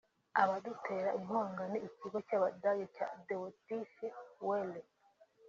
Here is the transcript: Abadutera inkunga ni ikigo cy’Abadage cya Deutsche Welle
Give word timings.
Abadutera 0.41 1.09
inkunga 1.19 1.63
ni 1.71 1.79
ikigo 1.87 2.17
cy’Abadage 2.27 2.85
cya 2.95 3.07
Deutsche 3.27 4.07
Welle 4.47 4.81